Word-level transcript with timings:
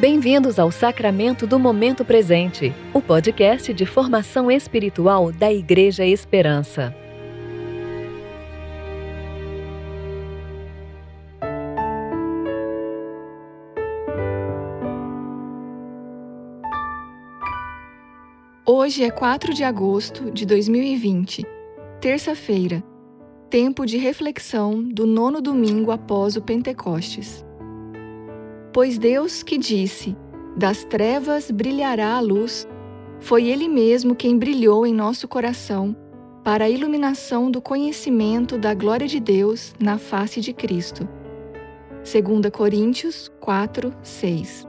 Bem-vindos 0.00 0.60
ao 0.60 0.70
Sacramento 0.70 1.44
do 1.44 1.58
Momento 1.58 2.04
Presente, 2.04 2.72
o 2.94 3.02
podcast 3.02 3.74
de 3.74 3.84
formação 3.84 4.48
espiritual 4.48 5.32
da 5.32 5.52
Igreja 5.52 6.06
Esperança. 6.06 6.94
Hoje 18.64 19.02
é 19.02 19.10
4 19.10 19.52
de 19.52 19.64
agosto 19.64 20.30
de 20.30 20.46
2020, 20.46 21.44
terça-feira, 22.00 22.84
tempo 23.50 23.84
de 23.84 23.96
reflexão 23.96 24.80
do 24.80 25.08
nono 25.08 25.40
domingo 25.40 25.90
após 25.90 26.36
o 26.36 26.40
Pentecostes. 26.40 27.47
Pois 28.72 28.98
Deus 28.98 29.42
que 29.42 29.58
disse: 29.58 30.16
Das 30.56 30.84
trevas 30.84 31.50
brilhará 31.50 32.14
a 32.14 32.20
luz, 32.20 32.66
foi 33.20 33.46
Ele 33.46 33.68
mesmo 33.68 34.14
quem 34.14 34.38
brilhou 34.38 34.86
em 34.86 34.94
nosso 34.94 35.26
coração 35.26 35.96
para 36.44 36.64
a 36.64 36.70
iluminação 36.70 37.50
do 37.50 37.60
conhecimento 37.60 38.56
da 38.56 38.72
glória 38.72 39.06
de 39.06 39.20
Deus 39.20 39.74
na 39.78 39.98
face 39.98 40.40
de 40.40 40.52
Cristo. 40.52 41.06
2 42.10 42.50
Coríntios 42.50 43.30
4, 43.40 43.92
6 44.02 44.66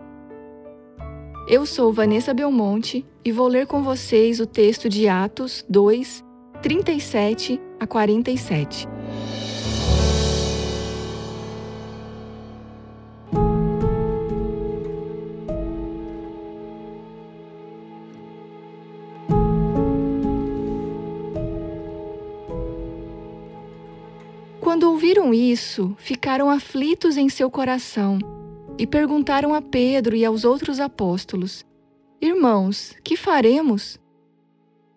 Eu 1.47 1.65
sou 1.65 1.93
Vanessa 1.93 2.33
Belmonte 2.33 3.05
e 3.23 3.31
vou 3.31 3.47
ler 3.47 3.65
com 3.65 3.81
vocês 3.81 4.41
o 4.41 4.45
texto 4.45 4.89
de 4.89 5.07
Atos 5.07 5.63
2, 5.69 6.21
37 6.61 7.61
a 7.79 7.87
47. 7.87 8.98
Quando 24.89 24.95
ouviram 24.95 25.31
isso, 25.31 25.95
ficaram 25.99 26.49
aflitos 26.49 27.15
em 27.15 27.29
seu 27.29 27.47
coração 27.51 28.17
e 28.75 28.87
perguntaram 28.87 29.53
a 29.53 29.61
Pedro 29.61 30.15
e 30.15 30.25
aos 30.25 30.43
outros 30.43 30.79
apóstolos: 30.79 31.63
Irmãos, 32.19 32.95
que 33.03 33.15
faremos? 33.15 33.99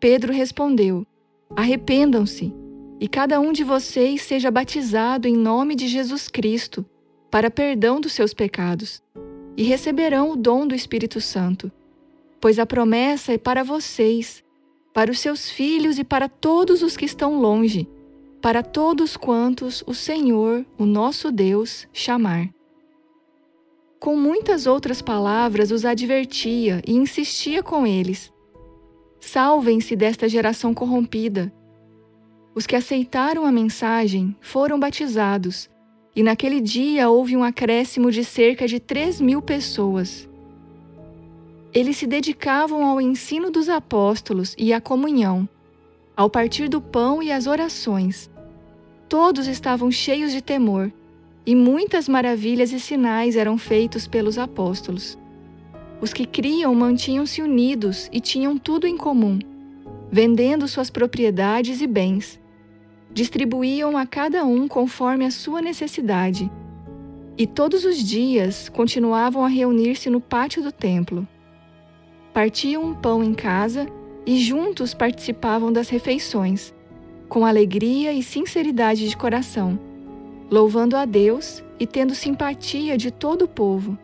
Pedro 0.01 0.33
respondeu: 0.33 1.07
Arrependam-se 1.55 2.55
e 2.98 3.07
cada 3.07 3.39
um 3.39 3.53
de 3.53 3.63
vocês 3.63 4.23
seja 4.23 4.51
batizado 4.51 5.29
em 5.29 5.37
nome 5.37 5.75
de 5.75 5.87
Jesus 5.87 6.27
Cristo 6.27 6.87
para 7.31 7.51
perdão 7.51 8.01
dos 8.01 8.15
seus 8.15 8.33
pecados 8.33 9.03
e 9.59 9.63
receberão 9.63 10.31
o 10.31 10.37
dom 10.37 10.67
do 10.67 10.75
Espírito 10.75 11.20
Santo, 11.20 11.70
pois 12.41 12.59
a 12.59 12.65
promessa 12.65 13.35
é 13.35 13.39
para 13.39 13.63
vocês, 13.63 14.43
para 14.95 15.11
os 15.11 15.20
seus 15.20 15.51
filhos 15.51 15.98
e 15.98 16.03
para 16.03 16.31
todos 16.31 16.83
os 16.83 16.97
que 16.97 17.05
estão 17.05 17.39
longe, 17.39 17.87
para 18.43 18.62
todos 18.62 19.17
quantos 19.17 19.83
o 19.87 19.95
Senhor, 19.95 20.67
o 20.77 20.85
nosso 20.85 21.33
Deus, 21.33 21.87
chamar 21.93 22.51
com 24.03 24.17
muitas 24.17 24.67
outras 24.67 25.01
palavras 25.01 25.71
os 25.71 25.85
advertia 25.85 26.83
e 26.85 26.93
insistia 26.93 27.63
com 27.63 27.87
eles: 27.87 28.33
Salvem-se 29.20 29.95
desta 29.95 30.29
geração 30.29 30.75
corrompida. 30.75 31.53
Os 32.53 32.67
que 32.67 32.75
aceitaram 32.75 33.47
a 33.47 33.53
mensagem 33.53 34.37
foram 34.41 34.81
batizados, 34.81 35.70
e 36.17 36.23
naquele 36.25 36.61
dia 36.61 37.09
houve 37.09 37.37
um 37.37 37.45
acréscimo 37.45 38.11
de 38.11 38.25
cerca 38.25 38.67
de 38.67 38.81
três 38.81 39.20
mil 39.20 39.41
pessoas. 39.41 40.29
Eles 41.73 41.97
se 41.97 42.07
dedicavam 42.09 42.85
ao 42.85 43.01
ensino 43.01 43.53
dos 43.53 43.69
apóstolos 43.69 44.53
e 44.59 44.73
à 44.73 44.81
comunhão, 44.81 45.48
ao 46.17 46.29
partir 46.29 46.69
do 46.69 46.80
pão 46.80 47.23
e 47.23 47.30
às 47.30 47.47
orações. 47.47 48.29
Todos 49.12 49.46
estavam 49.46 49.90
cheios 49.90 50.33
de 50.33 50.40
temor 50.40 50.90
e 51.45 51.55
muitas 51.55 52.08
maravilhas 52.08 52.73
e 52.73 52.80
sinais 52.80 53.36
eram 53.36 53.58
feitos 53.58 54.06
pelos 54.06 54.39
apóstolos. 54.39 55.18
Os 56.00 56.14
que 56.14 56.24
criam 56.24 56.74
mantinham-se 56.74 57.42
unidos 57.42 58.08
e 58.11 58.20
tinham 58.20 58.56
tudo 58.56 58.86
em 58.86 58.96
comum, 58.96 59.39
vendendo 60.11 60.67
suas 60.67 60.89
propriedades 60.89 61.83
e 61.83 61.86
bens. 61.86 62.40
Distribuíam 63.12 63.98
a 63.98 64.06
cada 64.06 64.46
um 64.46 64.67
conforme 64.67 65.27
a 65.27 65.30
sua 65.30 65.61
necessidade. 65.61 66.50
E 67.36 67.46
todos 67.46 67.84
os 67.84 67.98
dias 68.02 68.70
continuavam 68.70 69.44
a 69.44 69.48
reunir-se 69.48 70.08
no 70.08 70.23
pátio 70.23 70.62
do 70.62 70.73
templo. 70.73 71.29
Partiam 72.33 72.83
um 72.83 72.94
pão 72.94 73.23
em 73.23 73.34
casa 73.34 73.86
e 74.24 74.39
juntos 74.39 74.94
participavam 74.94 75.70
das 75.70 75.90
refeições, 75.90 76.73
com 77.33 77.47
alegria 77.47 78.13
e 78.13 78.23
sinceridade 78.23 79.09
de 79.09 79.17
coração 79.17 79.81
louvando 80.51 80.98
a 80.98 81.07
Deus 81.07 81.65
e 81.81 81.87
tendo 81.87 82.15
simpatia 82.15 82.98
de 82.98 83.11
todo 83.11 83.47
o 83.47 83.48
povo. 83.48 83.97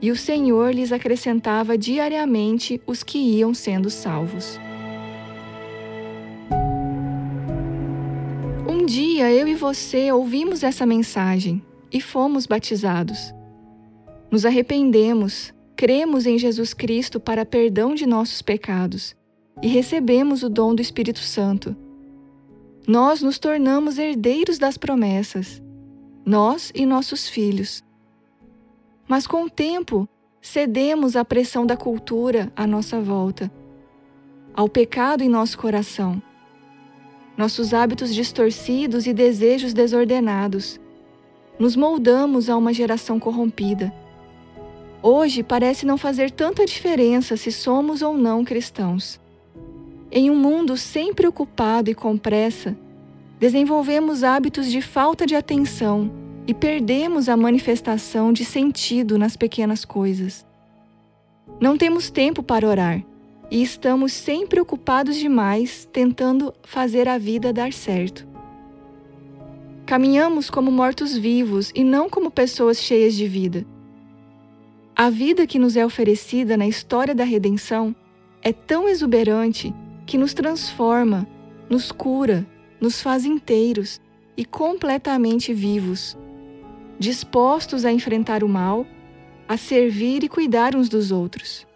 E 0.00 0.12
o 0.12 0.16
Senhor 0.16 0.72
lhes 0.72 0.92
acrescentava 0.92 1.76
diariamente 1.76 2.80
os 2.86 3.02
que 3.02 3.18
iam 3.18 3.52
sendo 3.52 3.90
salvos. 3.90 4.60
Um 8.68 8.86
dia 8.86 9.32
eu 9.32 9.48
e 9.48 9.56
você 9.56 10.12
ouvimos 10.12 10.62
essa 10.62 10.86
mensagem 10.86 11.60
e 11.90 12.00
fomos 12.00 12.46
batizados. 12.46 13.34
Nos 14.30 14.46
arrependemos, 14.46 15.52
cremos 15.74 16.24
em 16.24 16.38
Jesus 16.38 16.72
Cristo 16.72 17.18
para 17.18 17.44
perdão 17.44 17.96
de 17.96 18.06
nossos 18.06 18.42
pecados 18.42 19.16
e 19.60 19.66
recebemos 19.66 20.44
o 20.44 20.48
dom 20.48 20.72
do 20.72 20.80
Espírito 20.80 21.18
Santo 21.18 21.76
nós 22.88 23.20
nos 23.20 23.38
tornamos 23.38 23.98
herdeiros 23.98 24.56
das 24.56 24.78
promessas, 24.78 25.62
nós 26.24 26.72
e 26.74 26.86
nossos 26.86 27.28
filhos. 27.28 27.84
Mas 29.06 29.26
com 29.26 29.44
o 29.44 29.50
tempo, 29.50 30.08
cedemos 30.40 31.14
à 31.14 31.22
pressão 31.22 31.66
da 31.66 31.76
cultura 31.76 32.50
à 32.56 32.66
nossa 32.66 32.98
volta, 32.98 33.52
ao 34.54 34.70
pecado 34.70 35.22
em 35.22 35.28
nosso 35.28 35.58
coração, 35.58 36.22
nossos 37.36 37.74
hábitos 37.74 38.14
distorcidos 38.14 39.06
e 39.06 39.12
desejos 39.12 39.74
desordenados. 39.74 40.80
Nos 41.58 41.76
moldamos 41.76 42.48
a 42.48 42.56
uma 42.56 42.72
geração 42.72 43.20
corrompida. 43.20 43.92
Hoje 45.02 45.42
parece 45.42 45.84
não 45.84 45.98
fazer 45.98 46.30
tanta 46.30 46.64
diferença 46.64 47.36
se 47.36 47.52
somos 47.52 48.00
ou 48.00 48.16
não 48.16 48.46
cristãos. 48.46 49.20
Em 50.10 50.30
um 50.30 50.36
mundo 50.36 50.76
sempre 50.76 51.26
ocupado 51.26 51.90
e 51.90 51.94
com 51.94 52.16
pressa, 52.16 52.74
desenvolvemos 53.38 54.24
hábitos 54.24 54.70
de 54.70 54.80
falta 54.80 55.26
de 55.26 55.34
atenção 55.34 56.10
e 56.46 56.54
perdemos 56.54 57.28
a 57.28 57.36
manifestação 57.36 58.32
de 58.32 58.42
sentido 58.42 59.18
nas 59.18 59.36
pequenas 59.36 59.84
coisas. 59.84 60.46
Não 61.60 61.76
temos 61.76 62.08
tempo 62.08 62.42
para 62.42 62.66
orar 62.66 63.04
e 63.50 63.62
estamos 63.62 64.14
sempre 64.14 64.58
ocupados 64.58 65.16
demais 65.16 65.86
tentando 65.92 66.54
fazer 66.62 67.06
a 67.06 67.18
vida 67.18 67.52
dar 67.52 67.72
certo. 67.74 68.26
Caminhamos 69.84 70.48
como 70.48 70.70
mortos-vivos 70.70 71.70
e 71.74 71.84
não 71.84 72.08
como 72.08 72.30
pessoas 72.30 72.78
cheias 72.78 73.14
de 73.14 73.26
vida. 73.26 73.66
A 74.96 75.10
vida 75.10 75.46
que 75.46 75.58
nos 75.58 75.76
é 75.76 75.84
oferecida 75.84 76.56
na 76.56 76.66
história 76.66 77.14
da 77.14 77.24
redenção 77.24 77.94
é 78.42 78.52
tão 78.54 78.88
exuberante 78.88 79.74
que 80.08 80.16
nos 80.16 80.32
transforma, 80.32 81.28
nos 81.68 81.92
cura, 81.92 82.46
nos 82.80 83.02
faz 83.02 83.26
inteiros 83.26 84.00
e 84.38 84.42
completamente 84.42 85.52
vivos, 85.52 86.16
dispostos 86.98 87.84
a 87.84 87.92
enfrentar 87.92 88.42
o 88.42 88.48
mal, 88.48 88.86
a 89.46 89.58
servir 89.58 90.24
e 90.24 90.28
cuidar 90.28 90.74
uns 90.74 90.88
dos 90.88 91.12
outros. 91.12 91.66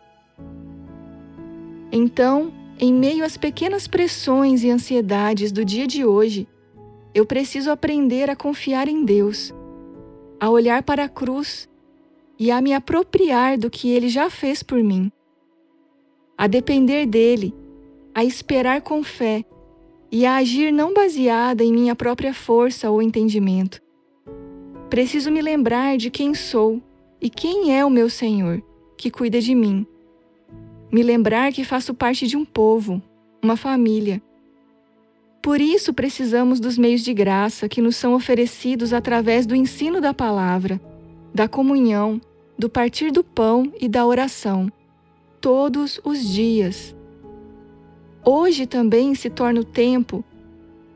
Então, 1.93 2.51
em 2.81 2.91
meio 2.91 3.23
às 3.23 3.37
pequenas 3.37 3.87
pressões 3.87 4.65
e 4.65 4.71
ansiedades 4.71 5.53
do 5.53 5.63
dia 5.63 5.87
de 5.87 6.03
hoje, 6.03 6.49
eu 7.15 7.27
preciso 7.27 7.71
aprender 7.71 8.31
a 8.31 8.35
confiar 8.35 8.89
em 8.89 9.05
Deus, 9.05 9.53
a 10.41 10.49
olhar 10.49 10.83
para 10.83 11.05
a 11.05 11.09
cruz 11.09 11.69
e 12.39 12.51
a 12.51 12.63
me 12.63 12.73
apropriar 12.73 13.59
do 13.59 13.69
que 13.69 13.91
Ele 13.91 14.09
já 14.09 14.31
fez 14.31 14.63
por 14.63 14.83
mim, 14.83 15.13
a 16.39 16.47
depender 16.47 17.05
dele 17.05 17.61
a 18.15 18.25
esperar 18.25 18.83
com 18.83 19.03
fé 19.03 19.45
e 20.11 20.27
a 20.27 20.37
agir 20.37 20.73
não 20.73 20.93
baseada 20.93 21.65
em 21.65 21.73
minha 21.73 21.97
própria 21.97 22.35
força 22.35 22.91
ou 22.91 23.01
entendimento. 23.01 23.81
Preciso 24.91 25.31
me 25.31 25.41
lembrar 25.41 25.97
de 25.97 26.11
quem 26.11 26.35
sou 26.35 26.83
e 27.21 27.31
quem 27.31 27.77
é 27.77 27.85
o 27.85 27.91
meu 27.91 28.11
Senhor, 28.11 28.63
que 28.97 29.11
cuida 29.11 29.41
de 29.41 29.55
mim. 29.55 29.87
Me 30.93 31.03
lembrar 31.03 31.53
que 31.53 31.65
faço 31.65 31.95
parte 31.95 32.27
de 32.27 32.37
um 32.37 32.45
povo, 32.45 33.03
uma 33.43 33.57
família. 33.57 34.21
Por 35.43 35.61
isso 35.61 35.95
precisamos 35.95 36.61
dos 36.61 36.77
meios 36.77 37.03
de 37.03 37.15
graça 37.15 37.69
que 37.69 37.81
nos 37.81 37.97
são 37.97 38.15
oferecidos 38.15 38.93
através 38.93 39.47
do 39.47 39.57
ensino 39.57 40.01
da 40.01 40.13
palavra, 40.13 40.81
da 41.35 41.49
comunhão 41.49 42.21
do 42.59 42.69
partir 42.69 43.11
do 43.11 43.25
pão 43.25 43.73
e 43.81 43.89
da 43.89 44.07
oração, 44.07 44.71
todos 45.41 46.01
os 46.05 46.25
dias. 46.25 46.95
Hoje 48.25 48.67
também 48.67 49.15
se 49.17 49.29
torna 49.29 49.61
o 49.61 49.65
tempo 49.65 50.25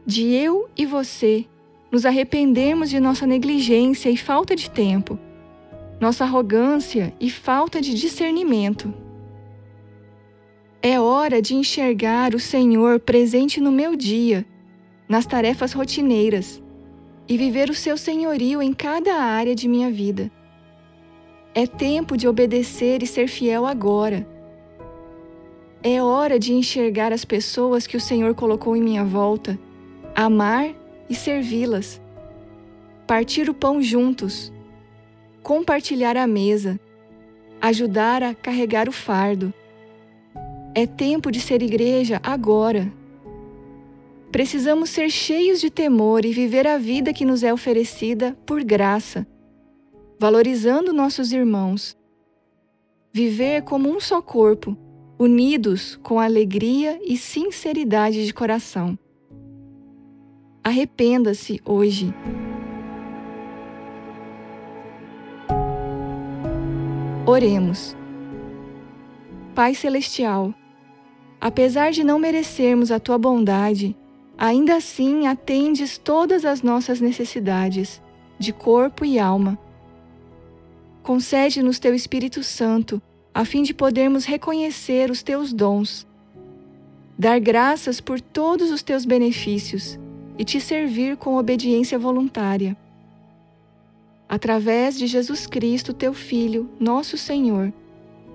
de 0.06 0.32
eu 0.32 0.68
e 0.76 0.86
você 0.86 1.44
nos 1.90 2.06
arrependermos 2.06 2.88
de 2.88 3.00
nossa 3.00 3.26
negligência 3.26 4.08
e 4.08 4.16
falta 4.16 4.54
de 4.54 4.70
tempo, 4.70 5.18
nossa 6.00 6.22
arrogância 6.22 7.12
e 7.18 7.28
falta 7.28 7.80
de 7.80 7.94
discernimento. 7.94 8.94
É 10.80 11.00
hora 11.00 11.42
de 11.42 11.56
enxergar 11.56 12.32
o 12.32 12.38
Senhor 12.38 13.00
presente 13.00 13.60
no 13.60 13.72
meu 13.72 13.96
dia, 13.96 14.46
nas 15.08 15.26
tarefas 15.26 15.72
rotineiras, 15.72 16.62
e 17.26 17.36
viver 17.36 17.68
o 17.68 17.74
seu 17.74 17.96
senhorio 17.96 18.62
em 18.62 18.72
cada 18.72 19.14
área 19.14 19.54
de 19.54 19.66
minha 19.66 19.90
vida. 19.90 20.30
É 21.52 21.66
tempo 21.66 22.16
de 22.16 22.28
obedecer 22.28 23.02
e 23.02 23.06
ser 23.06 23.26
fiel 23.26 23.66
agora. 23.66 24.35
É 25.88 26.02
hora 26.02 26.36
de 26.36 26.52
enxergar 26.52 27.12
as 27.12 27.24
pessoas 27.24 27.86
que 27.86 27.96
o 27.96 28.00
Senhor 28.00 28.34
colocou 28.34 28.74
em 28.74 28.82
minha 28.82 29.04
volta, 29.04 29.56
amar 30.16 30.74
e 31.08 31.14
servi-las, 31.14 32.00
partir 33.06 33.48
o 33.48 33.54
pão 33.54 33.80
juntos, 33.80 34.52
compartilhar 35.44 36.16
a 36.16 36.26
mesa, 36.26 36.80
ajudar 37.60 38.20
a 38.24 38.34
carregar 38.34 38.88
o 38.88 38.92
fardo 38.92 39.54
é 40.74 40.88
tempo 40.88 41.30
de 41.30 41.38
ser 41.38 41.62
igreja 41.62 42.20
agora. 42.20 42.92
Precisamos 44.32 44.90
ser 44.90 45.08
cheios 45.08 45.60
de 45.60 45.70
temor 45.70 46.24
e 46.24 46.32
viver 46.32 46.66
a 46.66 46.78
vida 46.78 47.12
que 47.12 47.24
nos 47.24 47.44
é 47.44 47.54
oferecida 47.54 48.36
por 48.44 48.64
graça, 48.64 49.24
valorizando 50.18 50.92
nossos 50.92 51.30
irmãos. 51.30 51.96
Viver 53.12 53.62
como 53.62 53.88
um 53.88 54.00
só 54.00 54.20
corpo, 54.20 54.76
unidos 55.18 55.98
com 56.02 56.20
alegria 56.20 57.00
e 57.04 57.16
sinceridade 57.16 58.24
de 58.26 58.34
coração. 58.34 58.98
Arrependa-se 60.62 61.60
hoje. 61.64 62.12
Oremos. 67.26 67.96
Pai 69.54 69.74
Celestial, 69.74 70.54
Apesar 71.40 71.92
de 71.92 72.02
não 72.02 72.18
merecermos 72.18 72.90
a 72.90 72.98
tua 72.98 73.18
bondade, 73.18 73.96
ainda 74.38 74.76
assim 74.76 75.26
atendes 75.26 75.98
todas 75.98 76.44
as 76.44 76.62
nossas 76.62 77.00
necessidades, 77.00 78.02
de 78.38 78.52
corpo 78.52 79.04
e 79.04 79.18
alma. 79.18 79.58
Concede-nos 81.02 81.78
teu 81.78 81.94
Espírito 81.94 82.42
Santo, 82.42 83.00
a 83.36 83.44
fim 83.44 83.62
de 83.62 83.74
podermos 83.74 84.24
reconhecer 84.24 85.10
os 85.10 85.22
teus 85.22 85.52
dons, 85.52 86.06
dar 87.18 87.38
graças 87.38 88.00
por 88.00 88.18
todos 88.18 88.70
os 88.70 88.82
teus 88.82 89.04
benefícios 89.04 89.98
e 90.38 90.44
te 90.44 90.58
servir 90.58 91.18
com 91.18 91.36
obediência 91.36 91.98
voluntária. 91.98 92.74
Através 94.26 94.98
de 94.98 95.06
Jesus 95.06 95.46
Cristo, 95.46 95.92
teu 95.92 96.14
Filho, 96.14 96.70
nosso 96.80 97.18
Senhor, 97.18 97.74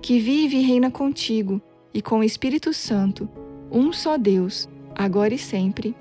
que 0.00 0.20
vive 0.20 0.58
e 0.58 0.62
reina 0.62 0.88
contigo 0.88 1.60
e 1.92 2.00
com 2.00 2.20
o 2.20 2.24
Espírito 2.24 2.72
Santo, 2.72 3.28
um 3.72 3.92
só 3.92 4.16
Deus, 4.16 4.68
agora 4.94 5.34
e 5.34 5.38
sempre. 5.38 5.96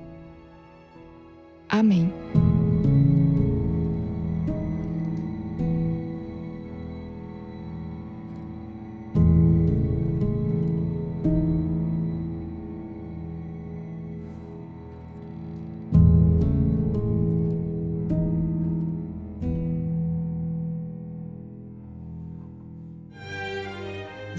Amém. 1.68 2.14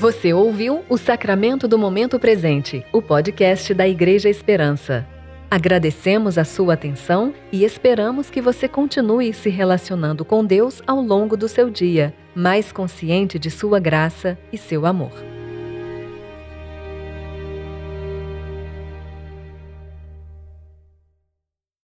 Você 0.03 0.33
ouviu 0.33 0.83
o 0.89 0.99
Sacramento 0.99 1.69
do 1.69 1.79
Momento 1.79 2.19
Presente, 2.19 2.85
o 2.93 3.01
podcast 3.01 3.73
da 3.73 3.87
Igreja 3.87 4.29
Esperança. 4.29 5.07
Agradecemos 5.49 6.37
a 6.37 6.45
sua 6.45 6.75
atenção 6.75 7.33
e 7.53 7.63
esperamos 7.63 8.29
que 8.29 8.41
você 8.41 8.67
continue 8.67 9.33
se 9.33 9.49
relacionando 9.49 10.25
com 10.25 10.45
Deus 10.45 10.83
ao 10.89 11.01
longo 11.01 11.37
do 11.37 11.47
seu 11.47 11.71
dia, 11.71 12.13
mais 12.35 12.73
consciente 12.73 13.39
de 13.39 13.49
sua 13.49 13.79
graça 13.79 14.37
e 14.53 14.59
seu 14.59 14.87
amor. 14.87 15.13